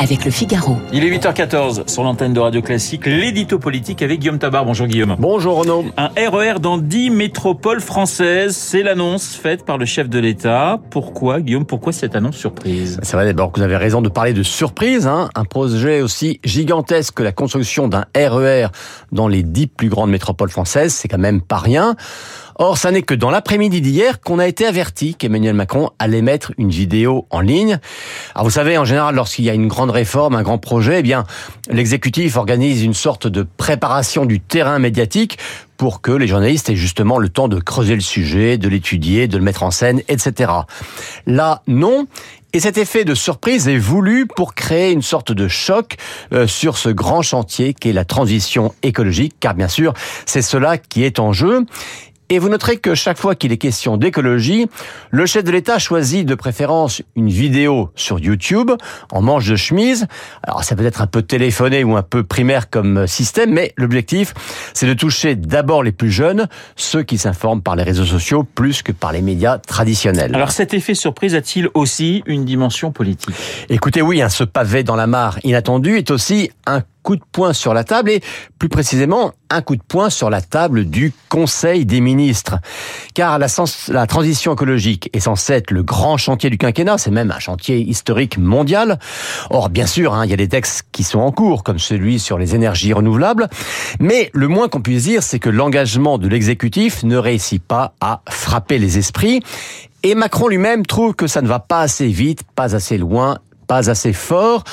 avec 0.00 0.24
le 0.24 0.30
Figaro. 0.30 0.78
Il 0.94 1.04
est 1.04 1.10
8h14 1.10 1.86
sur 1.86 2.02
l'antenne 2.02 2.32
de 2.32 2.40
Radio 2.40 2.62
Classique, 2.62 3.04
l'édito 3.04 3.58
politique 3.58 4.00
avec 4.00 4.20
Guillaume 4.20 4.38
Tabar. 4.38 4.64
Bonjour 4.64 4.86
Guillaume. 4.86 5.14
Bonjour 5.18 5.58
Renaud. 5.58 5.84
Un 5.98 6.08
RER 6.16 6.58
dans 6.58 6.78
10 6.78 7.10
métropoles 7.10 7.82
françaises, 7.82 8.56
c'est 8.56 8.82
l'annonce 8.82 9.36
faite 9.36 9.66
par 9.66 9.76
le 9.76 9.84
chef 9.84 10.08
de 10.08 10.18
l'État. 10.18 10.80
Pourquoi 10.88 11.42
Guillaume, 11.42 11.66
pourquoi 11.66 11.92
cette 11.92 12.16
annonce 12.16 12.36
surprise? 12.36 12.98
C'est 13.02 13.14
vrai 13.14 13.26
d'abord 13.26 13.52
que 13.52 13.60
vous 13.60 13.64
avez 13.64 13.76
raison 13.76 14.00
de 14.00 14.08
parler 14.08 14.32
de 14.32 14.42
surprise. 14.42 15.06
Hein 15.06 15.28
un 15.34 15.44
projet 15.44 16.00
aussi 16.00 16.40
gigantesque 16.44 17.14
que 17.14 17.22
la 17.22 17.32
construction 17.32 17.86
d'un 17.86 18.06
RER 18.16 18.68
dans 19.12 19.28
les 19.28 19.42
10 19.42 19.66
plus 19.66 19.90
grandes 19.90 20.10
métropoles 20.10 20.50
françaises, 20.50 20.94
c'est 20.94 21.08
quand 21.08 21.18
même 21.18 21.42
pas 21.42 21.58
rien. 21.58 21.94
Or, 22.62 22.76
ça 22.76 22.90
n'est 22.90 23.00
que 23.00 23.14
dans 23.14 23.30
l'après-midi 23.30 23.80
d'hier 23.80 24.20
qu'on 24.20 24.38
a 24.38 24.46
été 24.46 24.66
averti 24.66 25.14
qu'Emmanuel 25.14 25.54
Macron 25.54 25.88
allait 25.98 26.20
mettre 26.20 26.52
une 26.58 26.68
vidéo 26.68 27.26
en 27.30 27.40
ligne. 27.40 27.78
Alors 28.34 28.44
vous 28.44 28.50
savez, 28.50 28.76
en 28.76 28.84
général, 28.84 29.14
lorsqu'il 29.14 29.46
y 29.46 29.50
a 29.50 29.54
une 29.54 29.66
grande 29.66 29.89
réforme, 29.90 30.34
un 30.34 30.42
grand 30.42 30.58
projet, 30.58 31.00
eh 31.00 31.02
bien, 31.02 31.24
l'exécutif 31.70 32.36
organise 32.36 32.82
une 32.82 32.94
sorte 32.94 33.26
de 33.26 33.46
préparation 33.56 34.24
du 34.24 34.40
terrain 34.40 34.78
médiatique 34.78 35.38
pour 35.76 36.00
que 36.00 36.12
les 36.12 36.26
journalistes 36.26 36.68
aient 36.68 36.76
justement 36.76 37.18
le 37.18 37.28
temps 37.28 37.48
de 37.48 37.58
creuser 37.58 37.94
le 37.94 38.00
sujet, 38.00 38.58
de 38.58 38.68
l'étudier, 38.68 39.28
de 39.28 39.38
le 39.38 39.42
mettre 39.42 39.62
en 39.62 39.70
scène, 39.70 40.02
etc. 40.08 40.52
Là, 41.26 41.62
non. 41.66 42.06
Et 42.52 42.60
cet 42.60 42.78
effet 42.78 43.04
de 43.04 43.14
surprise 43.14 43.68
est 43.68 43.78
voulu 43.78 44.26
pour 44.26 44.54
créer 44.54 44.90
une 44.90 45.02
sorte 45.02 45.30
de 45.30 45.46
choc 45.46 45.96
euh, 46.32 46.48
sur 46.48 46.76
ce 46.78 46.88
grand 46.88 47.22
chantier 47.22 47.74
qui 47.74 47.90
est 47.90 47.92
la 47.92 48.04
transition 48.04 48.74
écologique, 48.82 49.36
car 49.38 49.54
bien 49.54 49.68
sûr, 49.68 49.94
c'est 50.26 50.42
cela 50.42 50.76
qui 50.76 51.04
est 51.04 51.20
en 51.20 51.32
jeu. 51.32 51.64
Et 52.32 52.38
vous 52.38 52.48
noterez 52.48 52.76
que 52.76 52.94
chaque 52.94 53.18
fois 53.18 53.34
qu'il 53.34 53.50
est 53.50 53.56
question 53.56 53.96
d'écologie, 53.96 54.68
le 55.10 55.26
chef 55.26 55.42
de 55.42 55.50
l'État 55.50 55.80
choisit 55.80 56.24
de 56.24 56.36
préférence 56.36 57.02
une 57.16 57.28
vidéo 57.28 57.90
sur 57.96 58.20
YouTube 58.20 58.70
en 59.10 59.20
manche 59.20 59.48
de 59.48 59.56
chemise. 59.56 60.06
Alors 60.44 60.62
ça 60.62 60.76
peut 60.76 60.86
être 60.86 61.02
un 61.02 61.08
peu 61.08 61.22
téléphoné 61.22 61.82
ou 61.82 61.96
un 61.96 62.02
peu 62.02 62.22
primaire 62.22 62.70
comme 62.70 63.08
système, 63.08 63.50
mais 63.50 63.72
l'objectif, 63.76 64.32
c'est 64.74 64.86
de 64.86 64.94
toucher 64.94 65.34
d'abord 65.34 65.82
les 65.82 65.90
plus 65.90 66.12
jeunes, 66.12 66.46
ceux 66.76 67.02
qui 67.02 67.18
s'informent 67.18 67.62
par 67.62 67.74
les 67.74 67.82
réseaux 67.82 68.04
sociaux 68.04 68.44
plus 68.44 68.82
que 68.82 68.92
par 68.92 69.10
les 69.10 69.22
médias 69.22 69.58
traditionnels. 69.58 70.32
Alors 70.32 70.52
cet 70.52 70.72
effet 70.72 70.94
surprise 70.94 71.34
a-t-il 71.34 71.68
aussi 71.74 72.22
une 72.26 72.44
dimension 72.44 72.92
politique? 72.92 73.34
Écoutez, 73.68 74.02
oui, 74.02 74.22
hein, 74.22 74.28
ce 74.28 74.44
pavé 74.44 74.84
dans 74.84 74.94
la 74.94 75.08
mare 75.08 75.40
inattendu 75.42 75.96
est 75.96 76.12
aussi 76.12 76.52
un 76.64 76.82
coup 77.02 77.16
de 77.16 77.22
poing 77.32 77.52
sur 77.52 77.74
la 77.74 77.84
table 77.84 78.10
et 78.10 78.20
plus 78.58 78.68
précisément 78.68 79.32
un 79.50 79.62
coup 79.62 79.76
de 79.76 79.82
poing 79.82 80.10
sur 80.10 80.30
la 80.30 80.40
table 80.40 80.84
du 80.84 81.12
Conseil 81.28 81.84
des 81.84 82.00
ministres. 82.00 82.58
Car 83.14 83.38
la, 83.38 84.06
transition 84.06 84.52
écologique 84.54 85.10
est 85.12 85.20
censée 85.20 85.54
être 85.54 85.70
le 85.70 85.82
grand 85.82 86.16
chantier 86.16 86.50
du 86.50 86.58
quinquennat, 86.58 86.98
c'est 86.98 87.10
même 87.10 87.30
un 87.30 87.38
chantier 87.38 87.78
historique 87.78 88.38
mondial. 88.38 88.98
Or, 89.50 89.68
bien 89.68 89.86
sûr, 89.86 90.14
hein, 90.14 90.24
il 90.24 90.30
y 90.30 90.34
a 90.34 90.36
des 90.36 90.48
textes 90.48 90.84
qui 90.92 91.02
sont 91.02 91.18
en 91.18 91.32
cours, 91.32 91.64
comme 91.64 91.78
celui 91.78 92.18
sur 92.18 92.38
les 92.38 92.54
énergies 92.54 92.92
renouvelables, 92.92 93.48
mais 93.98 94.30
le 94.32 94.48
moins 94.48 94.68
qu'on 94.68 94.82
puisse 94.82 95.04
dire, 95.04 95.22
c'est 95.22 95.38
que 95.38 95.50
l'engagement 95.50 96.18
de 96.18 96.28
l'exécutif 96.28 97.02
ne 97.02 97.16
réussit 97.16 97.62
pas 97.62 97.94
à 98.00 98.22
frapper 98.28 98.78
les 98.78 98.98
esprits. 98.98 99.42
Et 100.02 100.14
Macron 100.14 100.48
lui-même 100.48 100.86
trouve 100.86 101.14
que 101.14 101.26
ça 101.26 101.42
ne 101.42 101.48
va 101.48 101.58
pas 101.58 101.80
assez 101.80 102.06
vite, 102.06 102.42
pas 102.54 102.74
assez 102.74 102.96
loin 102.96 103.38
pas 103.70 103.88
assez 103.88 104.12
fort. 104.12 104.64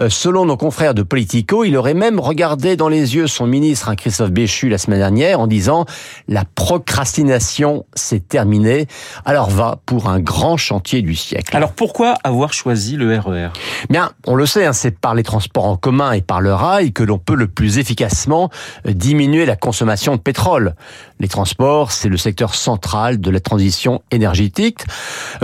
Euh, 0.00 0.08
selon 0.10 0.44
nos 0.44 0.56
confrères 0.56 0.92
de 0.92 1.04
Politico, 1.04 1.62
il 1.62 1.76
aurait 1.76 1.94
même 1.94 2.18
regardé 2.18 2.74
dans 2.74 2.88
les 2.88 3.14
yeux 3.14 3.28
son 3.28 3.46
ministre, 3.46 3.88
hein, 3.88 3.94
Christophe 3.94 4.32
Béchu, 4.32 4.68
la 4.68 4.76
semaine 4.76 4.98
dernière, 4.98 5.38
en 5.38 5.46
disant 5.46 5.84
la 6.26 6.44
procrastination, 6.56 7.86
c'est 7.94 8.28
terminé. 8.28 8.88
Alors 9.24 9.50
va 9.50 9.78
pour 9.86 10.08
un 10.08 10.18
grand 10.18 10.56
chantier 10.56 11.00
du 11.00 11.14
siècle. 11.14 11.56
Alors 11.56 11.70
pourquoi 11.70 12.16
avoir 12.24 12.52
choisi 12.52 12.96
le 12.96 13.16
RER 13.16 13.50
Bien, 13.88 14.10
on 14.26 14.34
le 14.34 14.46
sait, 14.46 14.66
hein, 14.66 14.72
c'est 14.72 14.98
par 14.98 15.14
les 15.14 15.22
transports 15.22 15.66
en 15.66 15.76
commun 15.76 16.10
et 16.10 16.20
par 16.20 16.40
le 16.40 16.52
rail 16.52 16.92
que 16.92 17.04
l'on 17.04 17.18
peut 17.18 17.36
le 17.36 17.46
plus 17.46 17.78
efficacement 17.78 18.50
euh, 18.84 18.92
diminuer 18.92 19.46
la 19.46 19.54
consommation 19.54 20.16
de 20.16 20.20
pétrole. 20.20 20.74
Les 21.20 21.28
transports, 21.28 21.92
c'est 21.92 22.08
le 22.08 22.16
secteur 22.16 22.56
central 22.56 23.20
de 23.20 23.30
la 23.30 23.38
transition 23.38 24.02
énergétique. 24.10 24.80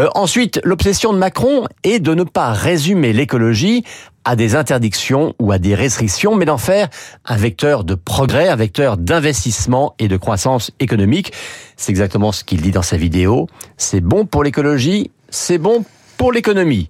Euh, 0.01 0.09
ensuite, 0.17 0.61
l'obsession 0.65 1.13
de 1.13 1.19
Macron 1.19 1.67
est 1.85 2.01
de 2.01 2.13
ne 2.13 2.25
pas 2.25 2.51
résumer 2.51 2.96
mais 2.97 3.13
l'écologie 3.13 3.85
à 4.25 4.35
des 4.35 4.57
interdictions 4.57 5.35
ou 5.39 5.53
à 5.53 5.59
des 5.59 5.75
restrictions, 5.75 6.35
mais 6.35 6.45
d'en 6.45 6.59
faire 6.59 6.89
un 7.25 7.37
vecteur 7.37 7.85
de 7.85 7.95
progrès, 7.95 8.49
un 8.49 8.57
vecteur 8.57 8.97
d'investissement 8.97 9.95
et 10.01 10.09
de 10.09 10.17
croissance 10.17 10.73
économique. 10.81 11.33
C'est 11.77 11.91
exactement 11.91 12.33
ce 12.33 12.43
qu'il 12.43 12.61
dit 12.61 12.73
dans 12.73 12.83
sa 12.83 12.97
vidéo. 12.97 13.47
C'est 13.77 14.01
bon 14.01 14.27
pour 14.27 14.43
l'écologie, 14.43 15.13
c'est 15.31 15.59
bon 15.59 15.85
pour 16.17 16.33
l'économie. 16.33 16.89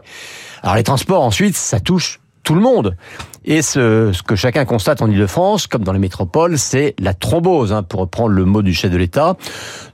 Alors 0.62 0.76
les 0.76 0.82
transports 0.82 1.22
ensuite, 1.22 1.56
ça 1.56 1.78
touche 1.78 2.20
tout 2.42 2.54
le 2.54 2.60
monde. 2.60 2.96
Et 3.46 3.62
ce, 3.62 4.12
que 4.22 4.34
chacun 4.34 4.64
constate 4.64 5.02
en 5.02 5.10
Ile-de-France, 5.10 5.68
comme 5.68 5.84
dans 5.84 5.92
les 5.92 6.00
métropoles, 6.00 6.58
c'est 6.58 6.94
la 6.98 7.14
thrombose, 7.14 7.72
hein, 7.72 7.84
pour 7.84 8.00
reprendre 8.00 8.30
le 8.30 8.44
mot 8.44 8.60
du 8.62 8.74
chef 8.74 8.90
de 8.90 8.96
l'État. 8.96 9.36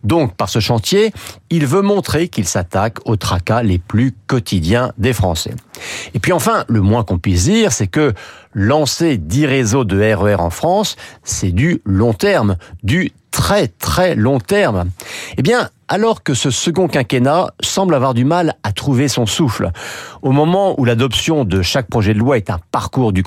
Donc, 0.05 0.35
par 0.35 0.49
ce 0.49 0.59
chantier, 0.59 1.13
il 1.51 1.67
veut 1.67 1.83
montrer 1.83 2.29
qu'il 2.29 2.47
s'attaque 2.47 2.99
aux 3.05 3.17
tracas 3.17 3.63
les 3.63 3.79
plus 3.79 4.15
quotidiens 4.27 4.93
des 4.97 5.13
Français. 5.13 5.55
Et 6.15 6.19
puis 6.19 6.33
enfin, 6.33 6.65
le 6.69 6.81
moins 6.81 7.05
qu'on 7.05 7.19
puisse 7.19 7.45
dire, 7.45 7.73
c'est 7.73 7.89
que 7.89 8.15
lancer 8.55 9.19
10 9.19 9.47
réseaux 9.47 9.85
de 9.85 9.99
RER 9.99 10.33
e 10.33 10.41
en 10.41 10.51
France, 10.51 10.97
c'est 11.23 11.53
du 11.53 11.83
long 11.85 12.15
terme, 12.15 12.57
du 12.83 13.13
très 13.33 13.67
très 13.67 14.15
long 14.15 14.39
terme. 14.39 14.91
Eh 15.37 15.43
bien, 15.43 15.69
alors 15.89 16.23
que 16.23 16.33
ce 16.33 16.51
second 16.51 16.87
quinquennat 16.87 17.49
semble 17.61 17.95
avoir 17.95 18.15
du 18.15 18.25
mal 18.25 18.55
à 18.63 18.73
trouver 18.73 19.09
son 19.09 19.27
souffle, 19.27 19.73
au 20.23 20.31
moment 20.31 20.79
où 20.79 20.85
l'adoption 20.85 21.45
de 21.45 21.61
chaque 21.61 21.89
projet 21.89 22.15
de 22.15 22.19
loi 22.19 22.37
est 22.37 22.51
un 22.51 22.61
parcours 22.71 23.13
du 23.13 23.23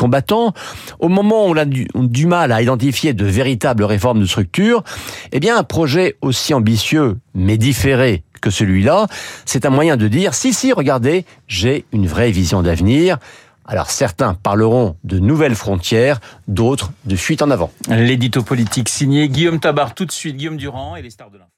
au 1.00 1.09
moment 1.09 1.46
où 1.46 1.50
on 1.50 1.58
a 1.58 1.66
du, 1.66 1.88
du 1.94 2.26
mal 2.26 2.52
à 2.52 2.62
identifier 2.62 3.14
de 3.14 3.26
véritables 3.26 3.84
réformes 3.84 4.20
de 4.20 4.26
structure, 4.26 4.84
eh 5.31 5.40
bien, 5.40 5.58
un 5.58 5.64
projet 5.64 6.18
aussi 6.22 6.53
ambitieux 6.53 7.18
mais 7.34 7.58
différé 7.58 8.24
que 8.42 8.50
celui-là, 8.52 9.08
c'est 9.46 9.66
un 9.66 9.70
moyen 9.70 9.98
de 9.98 10.08
dire, 10.08 10.34
si, 10.34 10.54
si, 10.54 10.72
regardez, 10.72 11.25
j'ai 11.48 11.86
une 11.92 12.08
vraie 12.08 12.31
vision 12.31 12.62
d'avenir. 12.62 13.18
Alors 13.68 13.90
certains 13.90 14.36
parleront 14.36 14.96
de 15.04 15.18
nouvelles 15.18 15.56
frontières, 15.56 16.20
d'autres 16.48 16.92
de 17.06 17.16
fuite 17.16 17.42
en 17.42 17.50
avant. 17.50 17.72
L'édito 17.90 18.44
politique 18.44 18.90
signé 18.90 19.28
Guillaume 19.28 19.59
Tabar 19.59 19.96
tout 19.96 20.06
de 20.06 20.12
suite, 20.12 20.38
Guillaume 20.38 20.58
Durand 20.58 20.96
et 20.96 21.02
les 21.02 21.09
stars 21.09 21.31
de 21.31 21.40
l'info. 21.40 21.55